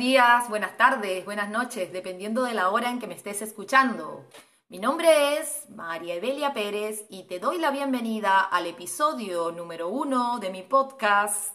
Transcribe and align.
días, 0.00 0.48
buenas 0.48 0.78
tardes, 0.78 1.26
buenas 1.26 1.50
noches, 1.50 1.92
dependiendo 1.92 2.44
de 2.44 2.54
la 2.54 2.70
hora 2.70 2.88
en 2.88 2.98
que 2.98 3.06
me 3.06 3.14
estés 3.14 3.42
escuchando. 3.42 4.24
Mi 4.68 4.78
nombre 4.78 5.36
es 5.36 5.68
María 5.68 6.14
Evelia 6.14 6.54
Pérez 6.54 7.04
y 7.10 7.24
te 7.24 7.38
doy 7.38 7.58
la 7.58 7.70
bienvenida 7.70 8.40
al 8.40 8.66
episodio 8.66 9.52
número 9.52 9.90
uno 9.90 10.38
de 10.38 10.48
mi 10.48 10.62
podcast 10.62 11.54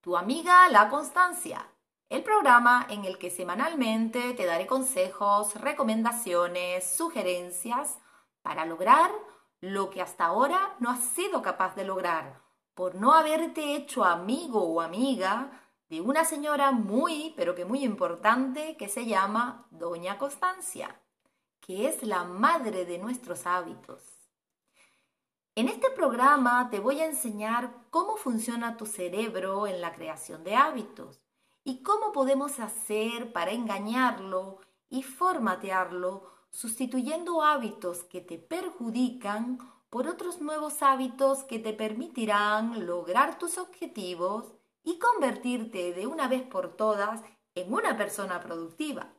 Tu 0.00 0.16
amiga 0.16 0.68
La 0.68 0.88
Constancia, 0.88 1.64
el 2.08 2.24
programa 2.24 2.88
en 2.90 3.04
el 3.04 3.18
que 3.18 3.30
semanalmente 3.30 4.34
te 4.34 4.44
daré 4.44 4.66
consejos, 4.66 5.54
recomendaciones, 5.60 6.90
sugerencias 6.90 8.00
para 8.42 8.64
lograr 8.64 9.12
lo 9.60 9.90
que 9.90 10.02
hasta 10.02 10.24
ahora 10.24 10.74
no 10.80 10.90
has 10.90 11.04
sido 11.04 11.40
capaz 11.40 11.76
de 11.76 11.84
lograr 11.84 12.42
por 12.74 12.96
no 12.96 13.12
haberte 13.12 13.76
hecho 13.76 14.04
amigo 14.04 14.60
o 14.64 14.80
amiga 14.80 15.67
de 15.88 16.00
una 16.00 16.24
señora 16.24 16.70
muy, 16.70 17.32
pero 17.36 17.54
que 17.54 17.64
muy 17.64 17.84
importante 17.84 18.76
que 18.76 18.88
se 18.88 19.06
llama 19.06 19.66
Doña 19.70 20.18
Constancia, 20.18 21.00
que 21.60 21.88
es 21.88 22.02
la 22.02 22.24
madre 22.24 22.84
de 22.84 22.98
nuestros 22.98 23.46
hábitos. 23.46 24.02
En 25.54 25.68
este 25.68 25.90
programa 25.90 26.68
te 26.70 26.78
voy 26.78 27.00
a 27.00 27.06
enseñar 27.06 27.74
cómo 27.90 28.16
funciona 28.16 28.76
tu 28.76 28.86
cerebro 28.86 29.66
en 29.66 29.80
la 29.80 29.92
creación 29.92 30.44
de 30.44 30.54
hábitos 30.54 31.20
y 31.64 31.82
cómo 31.82 32.12
podemos 32.12 32.60
hacer 32.60 33.32
para 33.32 33.50
engañarlo 33.50 34.60
y 34.88 35.02
formatearlo 35.02 36.30
sustituyendo 36.50 37.42
hábitos 37.42 38.04
que 38.04 38.20
te 38.20 38.38
perjudican 38.38 39.58
por 39.90 40.06
otros 40.06 40.40
nuevos 40.40 40.82
hábitos 40.82 41.44
que 41.44 41.58
te 41.58 41.72
permitirán 41.72 42.86
lograr 42.86 43.38
tus 43.38 43.58
objetivos 43.58 44.57
y 44.82 44.98
convertirte 44.98 45.92
de 45.92 46.06
una 46.06 46.28
vez 46.28 46.42
por 46.42 46.76
todas 46.76 47.22
en 47.54 47.72
una 47.72 47.96
persona 47.96 48.40
productiva. 48.40 49.12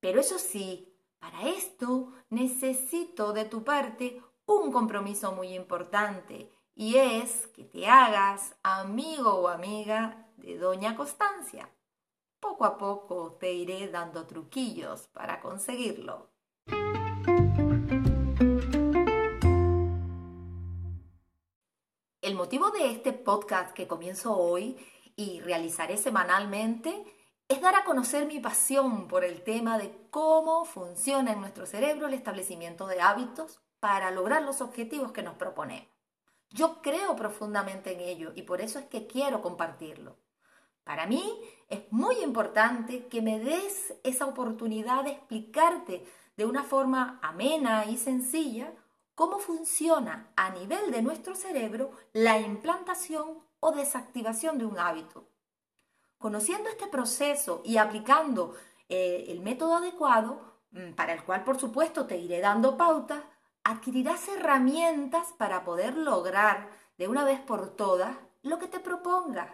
Pero 0.00 0.20
eso 0.20 0.38
sí, 0.38 0.94
para 1.18 1.48
esto 1.48 2.12
necesito 2.30 3.32
de 3.32 3.44
tu 3.44 3.64
parte 3.64 4.22
un 4.46 4.72
compromiso 4.72 5.32
muy 5.32 5.54
importante 5.54 6.50
y 6.74 6.96
es 6.96 7.48
que 7.48 7.64
te 7.64 7.86
hagas 7.88 8.56
amigo 8.62 9.34
o 9.34 9.48
amiga 9.48 10.30
de 10.36 10.56
Doña 10.56 10.96
Constancia. 10.96 11.68
Poco 12.40 12.64
a 12.64 12.78
poco 12.78 13.36
te 13.40 13.52
iré 13.52 13.88
dando 13.88 14.26
truquillos 14.26 15.08
para 15.08 15.40
conseguirlo. 15.40 16.30
Motivo 22.48 22.70
de 22.70 22.92
este 22.92 23.12
podcast 23.12 23.74
que 23.74 23.86
comienzo 23.86 24.34
hoy 24.34 24.74
y 25.16 25.40
realizaré 25.40 25.98
semanalmente 25.98 27.04
es 27.46 27.60
dar 27.60 27.74
a 27.74 27.84
conocer 27.84 28.26
mi 28.26 28.40
pasión 28.40 29.06
por 29.06 29.22
el 29.22 29.44
tema 29.44 29.76
de 29.76 29.92
cómo 30.10 30.64
funciona 30.64 31.32
en 31.32 31.42
nuestro 31.42 31.66
cerebro 31.66 32.06
el 32.06 32.14
establecimiento 32.14 32.86
de 32.86 33.02
hábitos 33.02 33.60
para 33.80 34.10
lograr 34.10 34.44
los 34.44 34.62
objetivos 34.62 35.12
que 35.12 35.22
nos 35.22 35.34
proponemos. 35.34 35.90
Yo 36.48 36.80
creo 36.80 37.14
profundamente 37.16 37.92
en 37.92 38.00
ello 38.00 38.32
y 38.34 38.44
por 38.44 38.62
eso 38.62 38.78
es 38.78 38.86
que 38.86 39.06
quiero 39.06 39.42
compartirlo. 39.42 40.16
Para 40.84 41.06
mí 41.06 41.38
es 41.68 41.80
muy 41.90 42.16
importante 42.22 43.08
que 43.08 43.20
me 43.20 43.38
des 43.40 43.92
esa 44.04 44.24
oportunidad 44.24 45.04
de 45.04 45.10
explicarte 45.10 46.02
de 46.38 46.46
una 46.46 46.62
forma 46.62 47.20
amena 47.20 47.84
y 47.84 47.98
sencilla 47.98 48.72
cómo 49.18 49.40
funciona 49.40 50.30
a 50.36 50.50
nivel 50.50 50.92
de 50.92 51.02
nuestro 51.02 51.34
cerebro 51.34 51.90
la 52.12 52.38
implantación 52.38 53.42
o 53.58 53.72
desactivación 53.72 54.58
de 54.58 54.64
un 54.64 54.78
hábito. 54.78 55.26
Conociendo 56.18 56.68
este 56.68 56.86
proceso 56.86 57.60
y 57.64 57.78
aplicando 57.78 58.54
eh, 58.88 59.24
el 59.26 59.40
método 59.40 59.78
adecuado, 59.78 60.60
mm, 60.70 60.92
para 60.92 61.14
el 61.14 61.24
cual 61.24 61.42
por 61.42 61.58
supuesto 61.58 62.06
te 62.06 62.16
iré 62.16 62.38
dando 62.38 62.76
pautas, 62.76 63.24
adquirirás 63.64 64.28
herramientas 64.28 65.32
para 65.36 65.64
poder 65.64 65.96
lograr 65.96 66.70
de 66.96 67.08
una 67.08 67.24
vez 67.24 67.40
por 67.40 67.74
todas 67.74 68.16
lo 68.42 68.60
que 68.60 68.68
te 68.68 68.78
propongas 68.78 69.50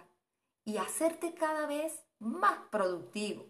y 0.67 0.77
hacerte 0.77 1.33
cada 1.33 1.65
vez 1.65 2.05
más 2.19 2.59
productivo, 2.71 3.47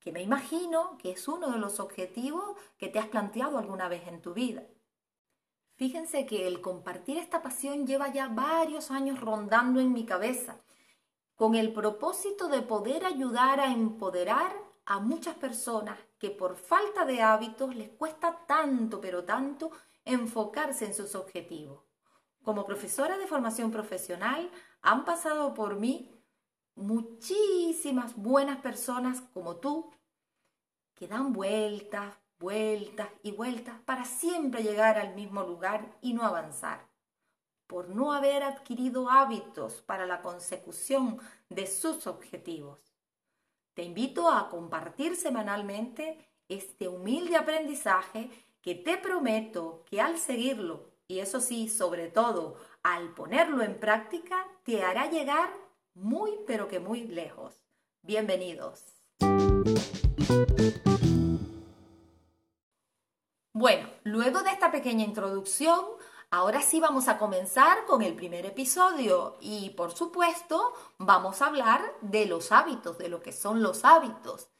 que 0.00 0.10
me 0.10 0.22
imagino 0.22 0.98
que 0.98 1.12
es 1.12 1.28
uno 1.28 1.52
de 1.52 1.58
los 1.58 1.78
objetivos 1.78 2.56
que 2.78 2.88
te 2.88 2.98
has 2.98 3.06
planteado 3.06 3.58
alguna 3.58 3.86
vez 3.86 4.08
en 4.08 4.20
tu 4.20 4.34
vida. 4.34 4.64
Fíjense 5.76 6.24
que 6.24 6.48
el 6.48 6.62
compartir 6.62 7.18
esta 7.18 7.42
pasión 7.42 7.86
lleva 7.86 8.10
ya 8.12 8.28
varios 8.28 8.90
años 8.90 9.20
rondando 9.20 9.78
en 9.78 9.92
mi 9.92 10.06
cabeza, 10.06 10.58
con 11.34 11.54
el 11.54 11.74
propósito 11.74 12.48
de 12.48 12.62
poder 12.62 13.04
ayudar 13.04 13.60
a 13.60 13.70
empoderar 13.70 14.56
a 14.86 15.00
muchas 15.00 15.34
personas 15.34 15.98
que 16.18 16.30
por 16.30 16.56
falta 16.56 17.04
de 17.04 17.20
hábitos 17.20 17.76
les 17.76 17.90
cuesta 17.90 18.46
tanto, 18.46 19.02
pero 19.02 19.24
tanto, 19.24 19.70
enfocarse 20.06 20.86
en 20.86 20.94
sus 20.94 21.14
objetivos. 21.14 21.84
Como 22.42 22.64
profesora 22.64 23.18
de 23.18 23.26
formación 23.26 23.70
profesional, 23.70 24.50
han 24.80 25.04
pasado 25.04 25.52
por 25.52 25.76
mí 25.76 26.10
muchísimas 26.74 28.16
buenas 28.16 28.58
personas 28.58 29.20
como 29.34 29.56
tú, 29.56 29.90
que 30.94 31.06
dan 31.06 31.34
vueltas, 31.34 32.16
vueltas 32.38 33.08
y 33.22 33.32
vueltas 33.32 33.76
para 33.84 34.04
siempre 34.04 34.62
llegar 34.62 34.98
al 34.98 35.14
mismo 35.14 35.42
lugar 35.42 35.96
y 36.00 36.14
no 36.14 36.24
avanzar, 36.24 36.86
por 37.66 37.88
no 37.88 38.12
haber 38.12 38.42
adquirido 38.42 39.10
hábitos 39.10 39.82
para 39.82 40.06
la 40.06 40.22
consecución 40.22 41.18
de 41.48 41.66
sus 41.66 42.06
objetivos. 42.06 42.78
Te 43.74 43.82
invito 43.82 44.30
a 44.30 44.48
compartir 44.48 45.16
semanalmente 45.16 46.30
este 46.48 46.88
humilde 46.88 47.36
aprendizaje 47.36 48.30
que 48.62 48.74
te 48.74 48.96
prometo 48.96 49.84
que 49.88 50.00
al 50.00 50.18
seguirlo, 50.18 50.90
y 51.08 51.20
eso 51.20 51.40
sí, 51.40 51.68
sobre 51.68 52.08
todo 52.08 52.56
al 52.82 53.14
ponerlo 53.14 53.62
en 53.62 53.78
práctica, 53.78 54.46
te 54.64 54.82
hará 54.82 55.10
llegar 55.10 55.50
muy 55.94 56.32
pero 56.46 56.68
que 56.68 56.80
muy 56.80 57.06
lejos. 57.06 57.60
Bienvenidos. 58.02 58.84
Bueno, 63.58 63.88
luego 64.04 64.42
de 64.42 64.50
esta 64.50 64.70
pequeña 64.70 65.02
introducción, 65.02 65.82
ahora 66.30 66.60
sí 66.60 66.78
vamos 66.78 67.08
a 67.08 67.16
comenzar 67.16 67.86
con 67.86 68.02
el 68.02 68.14
primer 68.14 68.44
episodio 68.44 69.38
y 69.40 69.70
por 69.70 69.96
supuesto 69.96 70.74
vamos 70.98 71.40
a 71.40 71.46
hablar 71.46 71.80
de 72.02 72.26
los 72.26 72.52
hábitos, 72.52 72.98
de 72.98 73.08
lo 73.08 73.22
que 73.22 73.32
son 73.32 73.62
los 73.62 73.86
hábitos. 73.86 74.50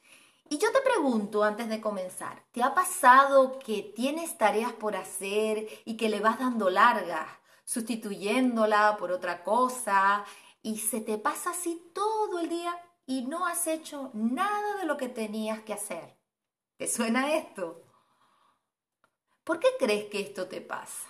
Y 0.48 0.56
yo 0.56 0.72
te 0.72 0.80
pregunto 0.80 1.44
antes 1.44 1.68
de 1.68 1.82
comenzar, 1.82 2.42
¿te 2.52 2.62
ha 2.62 2.72
pasado 2.72 3.58
que 3.58 3.82
tienes 3.82 4.38
tareas 4.38 4.72
por 4.72 4.96
hacer 4.96 5.68
y 5.84 5.98
que 5.98 6.08
le 6.08 6.20
vas 6.20 6.38
dando 6.38 6.70
largas, 6.70 7.28
sustituyéndola 7.66 8.96
por 8.96 9.12
otra 9.12 9.44
cosa 9.44 10.24
y 10.62 10.78
se 10.78 11.02
te 11.02 11.18
pasa 11.18 11.50
así 11.50 11.82
todo 11.92 12.38
el 12.38 12.48
día 12.48 12.74
y 13.04 13.26
no 13.26 13.44
has 13.44 13.66
hecho 13.66 14.08
nada 14.14 14.78
de 14.78 14.86
lo 14.86 14.96
que 14.96 15.10
tenías 15.10 15.60
que 15.60 15.74
hacer? 15.74 16.16
¿Te 16.78 16.88
suena 16.88 17.34
esto? 17.34 17.85
¿Por 19.46 19.60
qué 19.60 19.68
crees 19.78 20.06
que 20.06 20.18
esto 20.18 20.48
te 20.48 20.60
pasa? 20.60 21.08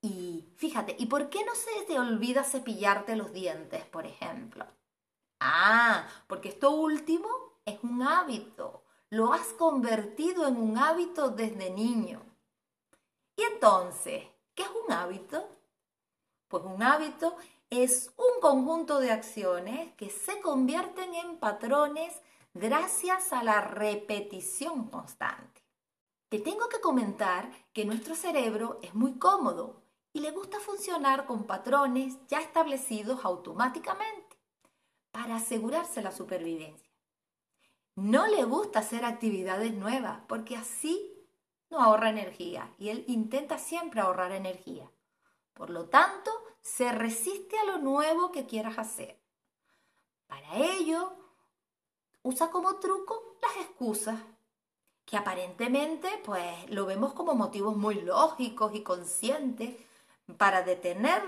Y 0.00 0.48
fíjate, 0.54 0.94
¿y 0.96 1.06
por 1.06 1.28
qué 1.28 1.44
no 1.44 1.56
se 1.56 1.82
te 1.88 1.98
olvida 1.98 2.44
cepillarte 2.44 3.16
los 3.16 3.32
dientes, 3.32 3.84
por 3.86 4.06
ejemplo? 4.06 4.64
Ah, 5.40 6.06
porque 6.28 6.50
esto 6.50 6.70
último 6.70 7.28
es 7.64 7.82
un 7.82 8.04
hábito. 8.04 8.84
Lo 9.10 9.32
has 9.32 9.48
convertido 9.54 10.46
en 10.46 10.56
un 10.56 10.78
hábito 10.78 11.30
desde 11.30 11.70
niño. 11.70 12.22
Y 13.34 13.42
entonces, 13.42 14.24
¿qué 14.54 14.62
es 14.62 14.70
un 14.86 14.92
hábito? 14.92 15.44
Pues 16.46 16.62
un 16.62 16.80
hábito 16.80 17.34
es 17.70 18.12
un 18.16 18.40
conjunto 18.40 19.00
de 19.00 19.10
acciones 19.10 19.92
que 19.96 20.10
se 20.10 20.40
convierten 20.40 21.12
en 21.12 21.38
patrones 21.38 22.14
gracias 22.54 23.32
a 23.32 23.42
la 23.42 23.62
repetición 23.62 24.88
constante. 24.90 25.61
Te 26.32 26.38
tengo 26.38 26.66
que 26.70 26.80
comentar 26.80 27.50
que 27.74 27.84
nuestro 27.84 28.14
cerebro 28.14 28.78
es 28.80 28.94
muy 28.94 29.18
cómodo 29.18 29.82
y 30.14 30.20
le 30.20 30.30
gusta 30.30 30.60
funcionar 30.60 31.26
con 31.26 31.44
patrones 31.44 32.16
ya 32.26 32.40
establecidos 32.40 33.22
automáticamente 33.26 34.38
para 35.10 35.36
asegurarse 35.36 36.00
la 36.00 36.10
supervivencia. 36.10 36.90
No 37.96 38.26
le 38.28 38.44
gusta 38.44 38.78
hacer 38.78 39.04
actividades 39.04 39.74
nuevas 39.74 40.20
porque 40.26 40.56
así 40.56 41.12
no 41.68 41.82
ahorra 41.82 42.08
energía 42.08 42.74
y 42.78 42.88
él 42.88 43.04
intenta 43.08 43.58
siempre 43.58 44.00
ahorrar 44.00 44.32
energía. 44.32 44.90
Por 45.52 45.68
lo 45.68 45.90
tanto, 45.90 46.30
se 46.62 46.92
resiste 46.92 47.58
a 47.58 47.64
lo 47.66 47.76
nuevo 47.76 48.32
que 48.32 48.46
quieras 48.46 48.78
hacer. 48.78 49.20
Para 50.28 50.56
ello, 50.56 51.12
usa 52.22 52.50
como 52.50 52.76
truco 52.76 53.36
las 53.42 53.66
excusas 53.66 54.18
que 55.04 55.16
aparentemente 55.16 56.08
pues 56.24 56.70
lo 56.70 56.86
vemos 56.86 57.12
como 57.12 57.34
motivos 57.34 57.76
muy 57.76 58.00
lógicos 58.00 58.74
y 58.74 58.82
conscientes 58.82 59.76
para 60.38 60.62
detener, 60.62 61.22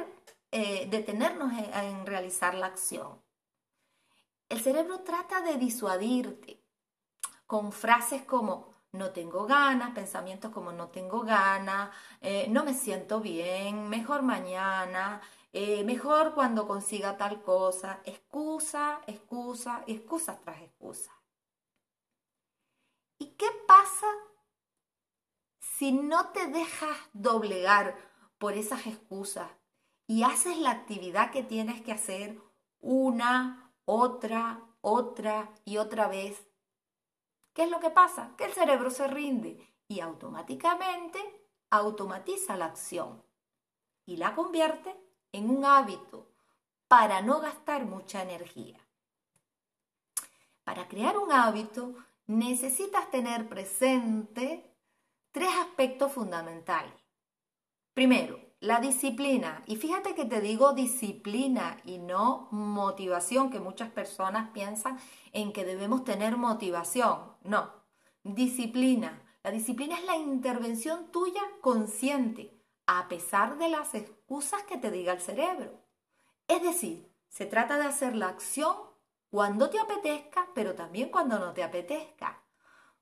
eh, 0.51 0.87
detenernos 0.91 1.53
en, 1.53 2.07
realizar 2.07 2.55
la 2.55 2.67
acción. 2.67 3.21
el 4.49 4.61
cerebro 4.61 5.01
trata 5.01 5.41
de 5.41 5.57
disuadirte 5.57 6.63
con 7.47 7.73
frases 7.73 8.23
como 8.23 8.75
no 8.93 9.11
tengo 9.11 9.47
ganas, 9.47 9.91
pensamientos 9.91 10.53
como 10.53 10.73
no 10.73 10.89
tengo 10.89 11.23
ganas, 11.23 11.91
eh, 12.21 12.47
no 12.49 12.65
me 12.65 12.75
siento 12.75 13.21
bien, 13.21 13.89
mejor 13.89 14.23
mañana, 14.23 15.21
eh, 15.53 15.85
mejor 15.85 16.35
cuando 16.35 16.67
consiga 16.67 17.17
tal 17.17 17.43
cosa, 17.43 18.01
excusa, 18.05 19.01
excusa, 19.07 19.83
excusas 19.87 20.41
tras 20.41 20.61
excusa. 20.63 21.13
¿Y 23.35 23.37
qué 23.37 23.51
pasa 23.67 24.07
si 25.59 25.91
no 25.91 26.31
te 26.31 26.47
dejas 26.47 26.97
doblegar 27.15 27.99
por 28.39 28.53
esas 28.53 28.87
excusas 28.87 29.51
y 30.07 30.23
haces 30.23 30.57
la 30.59 30.71
actividad 30.71 31.33
que 31.33 31.43
tienes 31.43 31.83
que 31.83 31.91
hacer 31.91 32.41
una, 32.79 33.75
otra, 33.87 34.63
otra 34.83 35.53
y 35.65 35.79
otra 35.79 36.07
vez, 36.07 36.47
¿qué 37.55 37.65
es 37.65 37.71
lo 37.71 37.81
que 37.81 37.91
pasa? 37.91 38.35
Que 38.37 38.45
el 38.45 38.53
cerebro 38.53 38.91
se 38.91 39.09
rinde 39.09 39.59
y 39.89 39.99
automáticamente 39.99 41.19
automatiza 41.71 42.57
la 42.57 42.67
acción 42.67 43.25
y 44.07 44.17
la 44.17 44.37
convierte 44.37 44.95
en 45.33 45.51
un 45.51 45.65
hábito 45.65 46.31
para 46.87 47.21
no 47.21 47.41
gastar 47.41 47.85
mucha 47.85 48.23
energía. 48.23 48.79
Para 50.63 50.87
crear 50.87 51.19
un 51.19 51.33
hábito 51.33 51.97
necesitas 52.27 53.11
tener 53.11 53.49
presente 53.49 54.77
tres 55.31 55.51
aspectos 55.61 56.13
fundamentales. 56.13 56.93
Primero, 57.93 58.41
la 58.61 58.81
disciplina. 58.81 59.63
Y 59.67 59.77
fíjate 59.77 60.15
que 60.15 60.25
te 60.25 60.41
digo 60.41 60.73
disciplina 60.73 61.81
y 61.85 61.99
no 61.99 62.49
motivación, 62.51 63.51
que 63.51 63.61
muchas 63.61 63.91
personas 63.91 64.51
piensan 64.51 64.99
en 65.33 65.53
que 65.53 65.65
debemos 65.65 66.05
tener 66.05 66.37
motivación. 66.37 67.37
No, 67.43 67.71
disciplina. 68.23 69.23
La 69.43 69.51
disciplina 69.51 69.99
es 69.99 70.05
la 70.07 70.17
intervención 70.17 71.13
tuya 71.13 71.43
consciente, 71.61 72.59
a 72.87 73.09
pesar 73.09 73.59
de 73.59 73.69
las 73.69 73.95
excusas 73.95 74.63
que 74.63 74.79
te 74.79 74.91
diga 74.91 75.13
el 75.13 75.21
cerebro. 75.21 75.85
Es 76.49 76.63
decir, 76.63 77.13
se 77.29 77.45
trata 77.45 77.77
de 77.77 77.85
hacer 77.85 78.17
la 78.17 78.29
acción 78.29 78.75
cuando 79.35 79.69
te 79.69 79.81
apetezca, 79.81 80.47
pero 80.55 80.77
también 80.77 81.09
cuando 81.09 81.41
no 81.41 81.53
te 81.53 81.65
apetezca. 81.65 82.41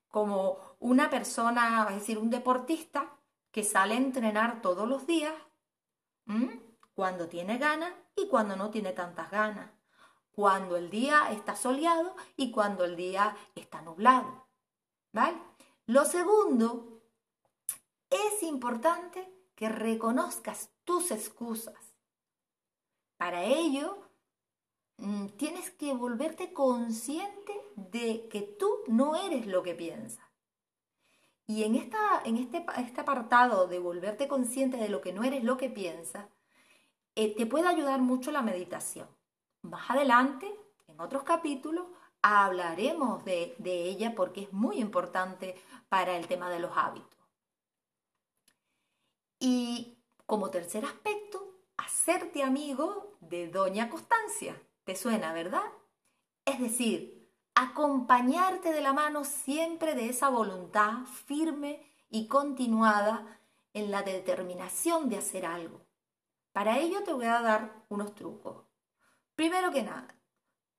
Como 0.07 0.57
una 0.79 1.07
persona, 1.07 1.85
es 1.89 1.97
decir, 1.97 2.17
un 2.17 2.31
deportista 2.31 3.19
que 3.51 3.63
sale 3.63 3.93
a 3.93 3.97
entrenar 3.97 4.59
todos 4.63 4.89
los 4.89 5.05
días 5.05 5.35
cuando 6.95 7.29
tiene 7.29 7.59
ganas 7.59 7.93
y 8.15 8.27
cuando 8.29 8.55
no 8.55 8.71
tiene 8.71 8.93
tantas 8.93 9.29
ganas. 9.29 9.69
Cuando 10.31 10.75
el 10.75 10.89
día 10.89 11.31
está 11.31 11.55
soleado 11.55 12.15
y 12.35 12.49
cuando 12.49 12.83
el 12.83 12.95
día 12.95 13.37
está 13.53 13.83
nublado. 13.83 14.47
¿Vale? 15.11 15.37
Lo 15.85 16.03
segundo, 16.03 17.03
es 18.09 18.41
importante 18.41 19.31
que 19.53 19.69
reconozcas 19.69 20.71
tus 20.83 21.11
excusas. 21.11 21.93
Para 23.17 23.43
ello, 23.43 24.12
tienes 25.37 25.71
que 25.71 25.93
volverte 25.93 26.53
consciente 26.53 27.53
de 27.75 28.27
que 28.29 28.41
tú 28.41 28.69
no 28.87 29.15
eres 29.15 29.47
lo 29.47 29.63
que 29.63 29.75
piensas. 29.75 30.25
Y 31.45 31.63
en, 31.63 31.75
esta, 31.75 32.21
en 32.23 32.37
este, 32.37 32.65
este, 32.77 33.01
apartado 33.01 33.67
de 33.67 33.79
volverte 33.79 34.27
consciente 34.27 34.77
de 34.77 34.89
lo 34.89 35.01
que 35.01 35.11
no 35.11 35.23
eres 35.23 35.43
lo 35.43 35.57
que 35.57 35.69
piensas, 35.69 36.25
eh, 37.15 37.35
te 37.35 37.45
puede 37.45 37.67
ayudar 37.67 37.99
mucho 37.99 38.31
la 38.31 38.41
meditación. 38.41 39.07
Más 39.61 39.89
adelante, 39.89 40.49
en 40.87 40.99
otros 41.01 41.23
capítulos, 41.23 41.85
hablaremos 42.21 43.25
de, 43.25 43.55
de 43.57 43.83
ella 43.83 44.15
porque 44.15 44.43
es 44.43 44.53
muy 44.53 44.77
importante 44.77 45.55
para 45.89 46.15
el 46.15 46.27
tema 46.27 46.49
de 46.49 46.59
los 46.59 46.71
hábitos. 46.75 47.19
Y 49.37 49.97
como 50.25 50.49
tercer 50.49 50.85
aspecto, 50.85 51.59
hacerte 51.75 52.41
amigo 52.41 53.17
de 53.19 53.49
Doña 53.49 53.89
Constancia. 53.89 54.55
¿Te 54.83 54.95
suena, 54.95 55.31
verdad? 55.31 55.63
Es 56.45 56.59
decir, 56.59 57.31
acompañarte 57.55 58.71
de 58.73 58.81
la 58.81 58.93
mano 58.93 59.23
siempre 59.23 59.95
de 59.95 60.09
esa 60.09 60.29
voluntad 60.29 61.05
firme 61.05 61.85
y 62.09 62.27
continuada 62.27 63.39
en 63.73 63.91
la 63.91 64.03
determinación 64.03 65.09
de 65.09 65.17
hacer 65.17 65.45
algo. 65.45 65.85
Para 66.51 66.79
ello 66.79 67.03
te 67.03 67.13
voy 67.13 67.25
a 67.25 67.41
dar 67.41 67.85
unos 67.89 68.13
trucos. 68.13 68.65
Primero 69.35 69.71
que 69.71 69.83
nada, 69.83 70.15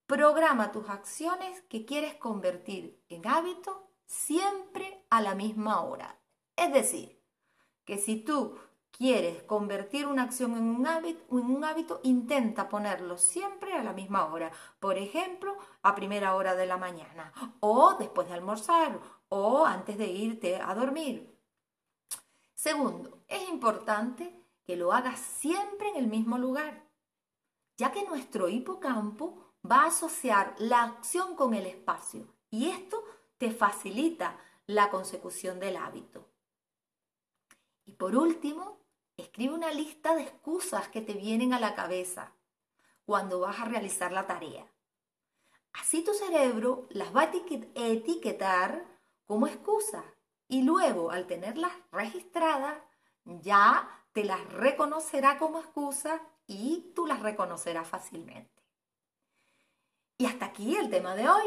programa 0.07 0.71
tus 0.71 0.89
acciones 0.89 1.63
que 1.63 1.85
quieres 1.85 2.15
convertir 2.15 3.03
en 3.09 3.27
hábito 3.27 3.91
siempre 4.05 5.05
a 5.11 5.23
la 5.23 5.35
misma 5.35 5.83
hora. 5.83 6.21
Es 6.57 6.73
decir, 6.73 7.21
que 7.85 7.99
si 7.99 8.17
tú 8.17 8.57
quieres 8.97 9.43
convertir 9.43 10.07
una 10.07 10.23
acción 10.23 10.57
en 10.57 10.65
un, 10.65 10.87
hábito, 10.87 11.39
en 11.39 11.51
un 11.51 11.65
hábito, 11.65 12.01
intenta 12.03 12.69
ponerlo 12.69 13.19
siempre 13.19 13.75
a 13.75 13.83
la 13.83 13.93
misma 13.93 14.27
hora. 14.27 14.51
Por 14.81 14.99
ejemplo, 14.99 15.57
a 15.83 15.95
primera 15.95 16.35
hora 16.35 16.55
de 16.55 16.67
la 16.67 16.77
mañana, 16.77 17.33
o 17.61 17.95
después 17.99 18.29
de 18.29 18.35
almorzar, 18.35 18.99
o 19.29 19.65
antes 19.65 19.99
de 19.99 20.07
irte 20.07 20.57
a 20.57 20.75
dormir. 20.75 21.39
Segundo, 22.55 23.25
es 23.29 23.49
importante 23.49 24.33
que 24.65 24.77
lo 24.77 24.93
hagas 24.93 25.21
siempre 25.21 25.89
en 25.91 25.97
el 25.97 26.07
mismo 26.07 26.39
lugar, 26.39 26.83
ya 27.77 27.93
que 27.93 28.05
nuestro 28.05 28.49
hipocampo 28.49 29.55
va 29.69 29.83
a 29.83 29.89
asociar 29.89 30.55
la 30.59 30.83
acción 30.83 31.37
con 31.37 31.55
el 31.55 31.67
espacio 31.67 32.27
y 32.51 32.69
esto 32.69 33.03
te 33.39 33.51
facilita 33.51 34.39
la 34.67 34.91
consecución 34.91 35.59
del 35.59 35.77
hábito. 35.77 36.29
Y 37.85 37.93
por 37.93 38.17
último, 38.17 38.84
Escribe 39.35 39.55
una 39.55 39.73
lista 39.73 40.15
de 40.15 40.23
excusas 40.23 40.87
que 40.91 41.01
te 41.01 41.15
vienen 41.15 41.53
a 41.55 41.59
la 41.59 41.75
cabeza 41.75 42.33
cuando 43.05 43.41
vas 43.41 43.59
a 43.59 43.65
realizar 43.65 44.13
la 44.13 44.29
tarea. 44.29 44.65
Así 45.73 46.05
tu 46.05 46.15
cerebro 46.15 46.87
las 46.91 47.13
va 47.13 47.23
a 47.23 47.33
etiquetar 47.75 48.87
como 49.27 49.49
excusa 49.49 50.05
y 50.47 50.63
luego 50.63 51.11
al 51.11 51.27
tenerlas 51.27 51.73
registradas 51.91 52.79
ya 53.25 54.05
te 54.13 54.23
las 54.23 54.41
reconocerá 54.53 55.37
como 55.37 55.59
excusa 55.59 56.23
y 56.47 56.93
tú 56.95 57.05
las 57.05 57.19
reconocerás 57.19 57.89
fácilmente. 57.89 58.63
Y 60.17 60.27
hasta 60.27 60.45
aquí 60.45 60.77
el 60.77 60.91
tema 60.91 61.17
de 61.17 61.29
hoy. 61.29 61.47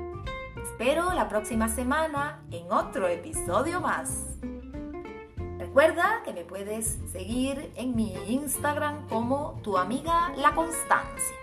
espero 0.81 1.13
la 1.13 1.29
próxima 1.29 1.69
semana 1.69 2.41
en 2.49 2.71
otro 2.71 3.07
episodio 3.07 3.81
más. 3.81 4.25
Recuerda 5.59 6.23
que 6.25 6.33
me 6.33 6.43
puedes 6.43 6.97
seguir 7.11 7.71
en 7.75 7.95
mi 7.95 8.15
Instagram 8.27 9.07
como 9.07 9.59
tu 9.61 9.77
amiga 9.77 10.33
La 10.37 10.55
Constancia. 10.55 11.40